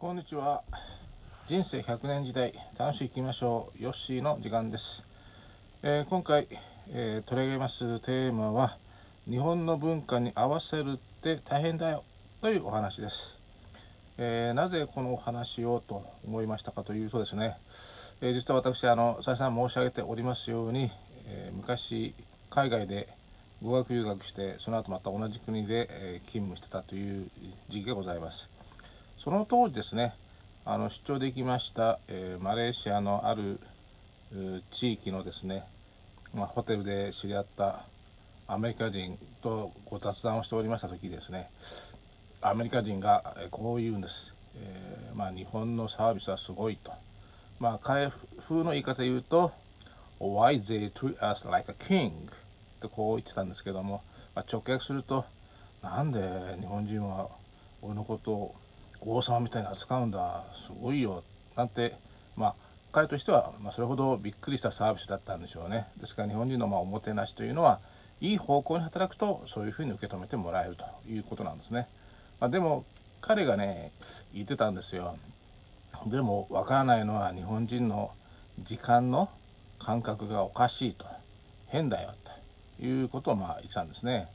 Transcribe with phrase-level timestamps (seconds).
[0.00, 0.62] こんにちは。
[1.46, 3.82] 人生100年時代楽しくいきましょう。
[3.82, 5.04] ヨッシーの時間です、
[5.82, 6.46] えー今回、
[6.94, 8.70] えー取り上げますテーマは
[9.28, 12.02] 日本の文化に合わせるって大変だよ。
[12.40, 13.36] というお話です、
[14.16, 17.54] えーなぜこのお話をと思いましたかというとですね、
[18.22, 20.90] えー実は私あの再三申し上げておりますように、
[21.28, 22.14] えー昔
[22.48, 23.06] 海外で
[23.62, 27.28] 語学留学してその後また同じ国で、えー勤務してたという
[27.68, 28.59] 時期がございます。
[29.22, 30.14] その当時ですね
[30.64, 33.60] あの出張できました、えーマレーシアのある
[34.70, 35.62] 地域のですね、
[36.34, 37.84] まあ、ホテルで知り合った
[38.48, 41.50] アメリカ人とご雑談をしておりました時ですね
[42.40, 46.90] アメリカ人がこう言うんです、えーまあ、日本のサービスはすごいと、
[47.60, 49.52] まあ、彼風の言い方で言うと
[50.18, 52.12] 「Why they treat us like a king」っ
[52.80, 54.02] てこう言ってたんですけども、
[54.34, 55.26] まあ、直訳すると
[55.84, 56.22] 「なんで
[56.58, 57.28] 日本人は
[57.82, 58.54] 俺のことを
[59.06, 60.42] 王様みたいに扱うんだ。
[60.54, 61.22] すごいよ」
[61.56, 61.94] なんて
[62.36, 62.54] まあ
[62.92, 65.86] 彼としては、まあ、それほどびっくりしたサービスだったんでしょうね。
[65.98, 67.80] ですから日本人のまあおもてなしというのは
[68.20, 71.86] いい方向に働くとそういうふうに受け止めてもらえるということなんですね、
[72.40, 72.84] まあ、でも
[73.20, 73.92] 彼がね
[74.34, 75.14] 言ってたんですよ。
[76.06, 78.10] でもわからないのは日本人の
[78.58, 79.28] 時間の
[79.78, 81.06] 感覚がおかしいと。
[81.70, 82.10] 変だよ
[82.78, 84.26] ということをまあ言ってたんですね。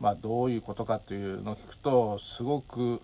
[0.00, 3.00] まあ、どういうことかというのを聞くとすごく、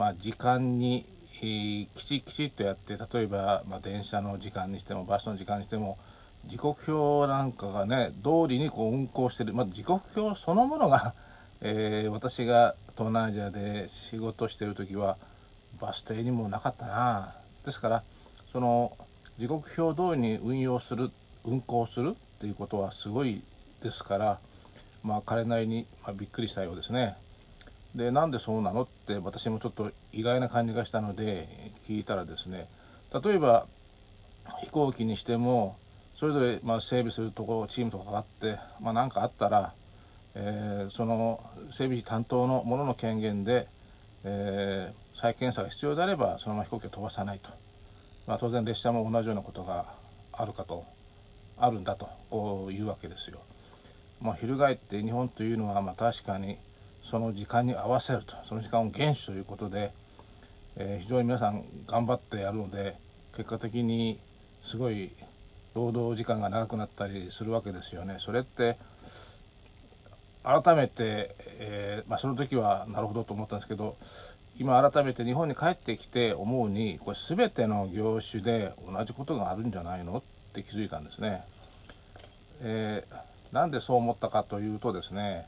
[0.00, 1.04] まあ、時間に、
[1.42, 5.98] えーきちきちっとやって例えば、まあ、電車の時間にしてもバスの時間にしても
[6.46, 11.12] 時刻表なんかがね通りにこう運行してる、まあ、時刻表そのものが、
[11.60, 15.18] えー私が東南アジアで仕事してる時は
[15.82, 17.34] バス停にもなかったな
[17.66, 18.02] ですから
[18.50, 18.96] その
[19.36, 21.10] 時刻表通りに運用する
[21.44, 23.42] 運行するっていうことはすごい
[23.82, 24.38] ですから
[25.02, 27.16] まあ彼なりに、まあ、びっくりしたようですね。
[27.94, 28.82] でなんでそうなの？
[28.82, 31.46] って私もちょっと意外な感じがしたので
[31.88, 32.66] 聞いたらですね
[33.24, 33.66] 例えば
[34.62, 35.76] 飛行機にしても
[36.14, 39.72] それぞれま整備するところチームとかがあってまあ何かあったら、
[40.36, 41.40] えーその
[41.70, 43.66] 整備費担当の者の権限で、
[44.24, 47.50] えー再検査が必要であればそのまま飛行機を飛ばさないと、
[48.26, 49.84] まあ、当然列車も同じようなことが
[50.32, 50.84] あるかと
[51.58, 53.38] あるんだとこういうわけですよ。
[54.22, 56.56] まあ、翻って日本というのはま確かに
[57.10, 59.90] その時間に合わせるとその時間を厳守ということで、
[60.76, 62.94] えー非常に皆さん頑張ってやるので
[63.36, 64.16] 結果的に
[64.62, 65.10] すごい
[65.74, 68.16] 労働時間が長くなったりするわけですよね。
[68.18, 68.76] それって
[70.44, 73.96] 改めて、えーまあ、その時はなるほどと思ったんですけど
[74.58, 80.18] 今改めて日本に帰ってきて思うにこれ全ての業種で同じことがあるんじゃないの？
[80.18, 80.22] っ
[80.54, 81.42] て気づいたんですね。
[82.62, 85.44] えーなんでそう思ったかというとですね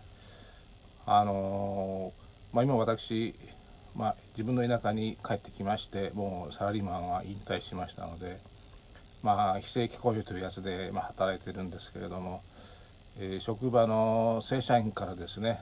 [1.06, 3.34] あのーまあ、今私、
[3.96, 8.36] まあ、自分の田舎に帰ってきましてもうサラリーマンは引退しましたので、
[9.22, 12.40] まあ、非正規雇用というやつで、ま、働いてるんですけれども、
[13.20, 15.58] えー職場の正社員からですね、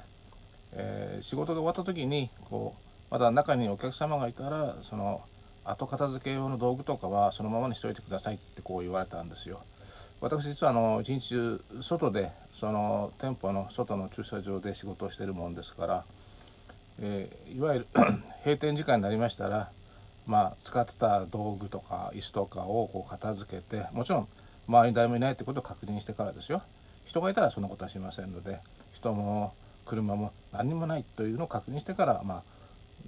[0.76, 5.20] えー仕事が終わった時にこうまだ中にお客様がいたらその
[5.64, 9.60] 後片付け用の道具とかはそのままにしておいてくださいってこう言われたんですよ。
[10.20, 12.30] 私実はあの一日中外で
[12.60, 16.04] その店舗の外の駐車場で仕事をしてるもんですから、
[17.00, 17.87] えーいわゆる
[18.44, 19.71] 閉店時間になりましたら、
[20.26, 24.28] まあ、使ってた道具とか椅子とかをこう片付けてもちろん
[24.69, 26.60] 周りに誰もいないってことを確認してからですよ
[27.06, 28.60] 人がいたらそんなことはしませんので
[28.93, 29.54] 人も
[29.87, 32.43] 車も何もないというのを確認してから、まあ、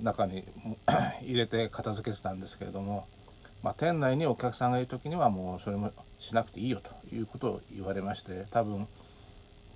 [0.02, 0.42] 中に
[1.20, 3.04] 入れて片付けてたんですけれども。
[3.62, 8.88] まあ、店内にお客さんがいる時にはもうそれもしなくていいよということを言われまして多分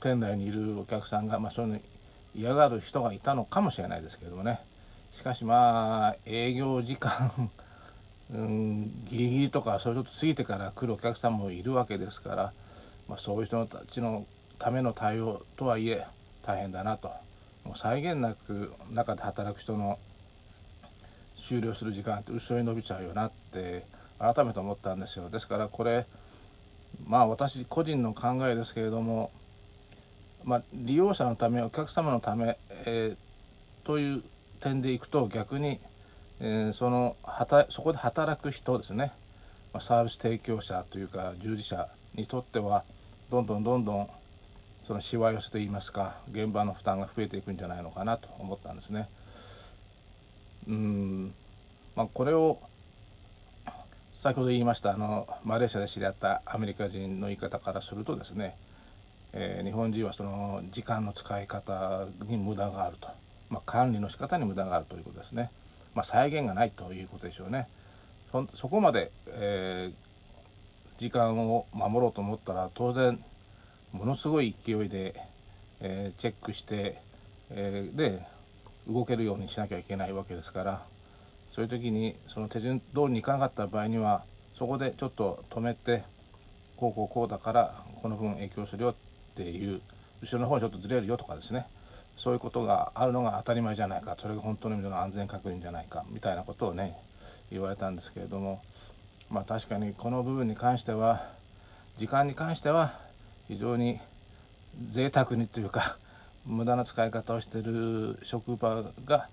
[0.00, 1.80] 店内にいるお客さんが、まあ、そういうの
[2.34, 4.60] 嫌がる人がいたのかもしれないですけどもね。
[5.12, 7.30] しかしまあ営業時間
[8.34, 12.52] うんギリギリとかそういうこと過ぎてから来るお客さんもいるわけですから、
[13.08, 14.26] まあ、そういう人たちの
[14.58, 16.06] ための対応とはいえ
[16.42, 17.08] 大変だなと。
[17.64, 19.98] もう際限なく中で働く人の
[21.36, 23.84] 終了する時間って後ろに伸びちゃうよなって
[24.18, 25.28] 改めて思ったんですよ。
[25.30, 26.06] ですからこれ
[27.06, 29.30] まあ私個人の考えですけれども、
[30.46, 32.56] まあ、利用者のためお客様のため、
[32.86, 33.26] えー
[33.84, 34.22] という
[34.60, 35.78] 点でいくと逆に、
[36.40, 37.14] えーその
[37.68, 39.12] そこで働く人ですね、
[39.72, 42.84] まあ、サービス提供者というか従事者にとっては
[43.30, 44.08] どんどんどんどん
[44.82, 49.08] そのしわ寄せといいますか現場の負担が増えていくんじゃないのかなと思ったんですね。
[50.68, 51.32] うん
[51.96, 52.58] まあ、これを
[54.12, 58.54] 先ほど言いましたあのマレーシアで知り合ったアメリカ人の言い方からするとですね、
[59.32, 63.08] えー日本人はその時間の使い方に無駄があると、
[63.50, 65.50] まあ、管理の仕方に無駄があるということですね。
[65.94, 67.66] まあ、再現がないということでしょうね。
[68.54, 73.18] そこまで、えー、時間を守ろうと思ったら当然
[73.92, 75.14] ものすごい勢いで、
[75.80, 76.96] えー、チェックして、
[77.50, 78.20] え、で
[78.88, 80.82] 動けるようにしなきゃいけないわけですから
[81.48, 86.02] そういう時にその手順通りにいかなかった場合にはそこでちょっと止めて
[86.76, 89.05] こうこうこうだからこの分影響するよって
[89.36, 89.80] ていう
[90.22, 91.66] 後ろの方ちょっとずれるよとかですね。
[92.16, 94.16] そういうことがあるのが当たり前じゃないか。
[94.18, 96.04] それが本当の意味での安全確認じゃないか。
[96.10, 96.96] みたいなことをね
[97.50, 98.60] 言われたんですけれども。
[99.30, 101.20] まあ確かにこの部分に関しては
[101.96, 102.92] 時間に関しては
[103.48, 103.98] 非常に
[104.90, 105.96] 贅沢にというか
[106.46, 109.28] 無駄な使い方をしてる職場が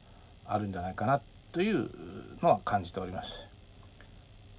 [0.48, 1.22] あるんじゃないかな
[1.52, 1.88] という
[2.42, 3.48] のは感じております。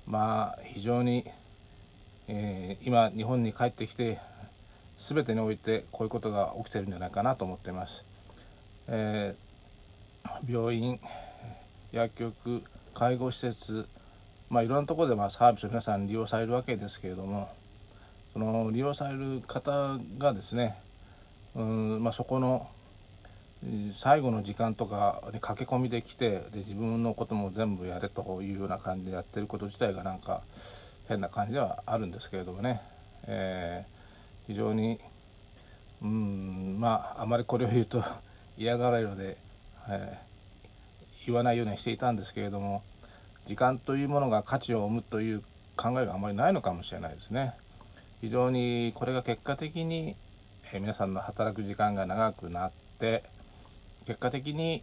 [0.06, 1.24] まあ非常に、
[2.28, 4.18] えー、今日本に帰ってきて
[5.06, 8.04] 全てにおいてこういうことが起きてるんじゃないかなと思っています。
[8.88, 10.98] えー、病院
[11.92, 12.62] 薬局
[12.94, 13.86] 介護施設
[14.50, 17.48] まあいろんなところでまあサービスを皆さん利用されるわけですけれども
[18.32, 20.74] その利用される方がですね
[21.56, 22.66] うんまあ、そこの
[23.92, 30.42] 最後の時間とかで駆け込みで来てで自分のことも全部やれというような感じでやってること自体がなんか
[31.08, 32.80] 変な感じではあるんですけれどもね、
[33.28, 33.84] え、
[34.46, 34.98] 非常に
[36.02, 38.02] うんまああまりこれを言うと
[38.56, 39.36] 嫌がられるので、
[39.88, 42.82] えー、言わないようにしていたんですけれども
[43.46, 45.42] 時間というものが価値を生むという
[45.76, 47.54] 考えがあまりないのかもしれないですね。
[48.20, 50.16] 非常にこれが結果的に
[50.76, 53.22] え皆さんの働く時間が長くなって
[54.06, 54.82] 結果的に、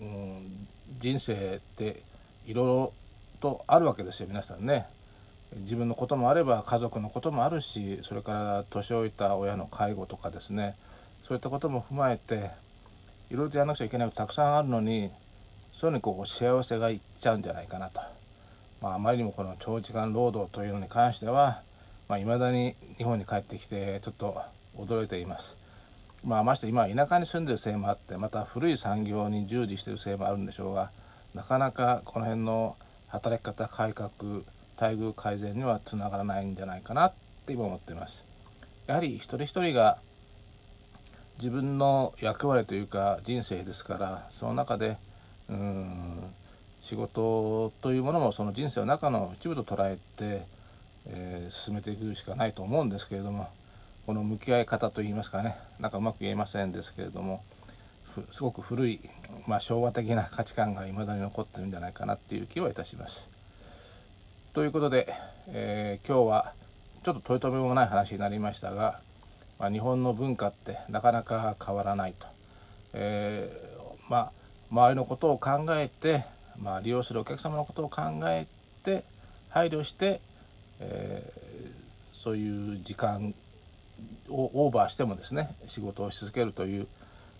[0.00, 0.68] うん、
[1.00, 2.02] 人生って
[2.46, 2.92] いろいろ
[3.40, 4.86] とあるわけですよ皆さんね。
[5.60, 10.74] 自分のこともあれば家族のこともあるしそれから年老いた親の介護とかですね
[11.22, 12.50] そういったことも踏まえて
[13.30, 15.10] いろいろとやらなくちゃいけないことたくさんあるのに
[15.72, 18.00] そういうのにこう幸せがいっちゃうんじゃないかなと、
[18.82, 21.60] まあ、あまりにもこの長時間労働というのに関しては、
[22.08, 24.36] まあ、未だに日本に帰ってきてちょっと
[24.78, 25.56] 驚いています。
[26.24, 30.90] まあ、まして今田舎に住んでるせいもあってまた古い産業に従事してるせいもあるんでしょうが
[31.34, 32.74] なかなかこの辺の
[33.08, 34.10] 働き方改革
[34.80, 37.14] 待遇改善にはつながらないんじゃないかなっ
[37.46, 38.24] て今思っています。
[38.86, 39.98] やはり一人一人が
[41.38, 44.96] 自分の役割というか人生ですからその中で
[45.50, 45.86] うん
[46.80, 50.46] 仕事というものもその人生の中の一部と捉えて、
[51.08, 53.48] えー、進めていくしかないと思うんですけれども
[54.06, 57.42] この向き合い方といいますかねなんかうまく言えませんですけれども
[58.30, 59.00] すごく古い、
[59.46, 63.35] まあ、昭和的な価値観が未だに残ってるんじゃないかなっていう気はいたします。
[64.56, 65.06] ということで、
[65.52, 66.54] えー、今日は
[67.04, 68.98] ちょっと取り留めもない話になりましたが、
[69.60, 72.26] まあ、日本の文化ってなかなか変わらないと、
[72.94, 74.32] えー、まあ、
[74.70, 76.24] 周りのことを考えて、
[76.62, 78.46] まあ、利用するお客様のことを考え
[78.82, 79.04] て
[79.50, 80.20] 配慮して、
[80.80, 83.34] えー、そういう時間
[84.30, 86.86] をオーバーしてもですね仕事をし続けるという、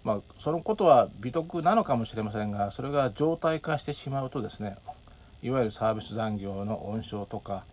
[0.04, 4.76] まあ、そのことは美徳なのかもしれませんがそれが常態化してしまうとですね
[5.42, 7.64] いわゆるサービス残業の温床とか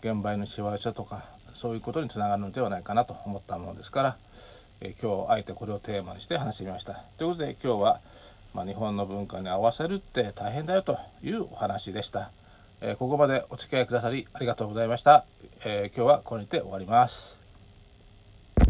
[0.00, 1.22] 現場へのしわ寄せとか
[1.52, 4.16] そういうことにつながるのではないかなと思ったものですから、
[4.80, 6.94] え今日あえてこれをテーマにして話してみました。
[7.18, 8.00] ということで今日は、
[8.52, 12.30] まあ、日本の文化に合わせるって大変だよというお話でした。
[12.80, 15.24] えここまでお付き合いくださりありがとうございました。
[15.64, 17.41] え今日はこれにて終わります。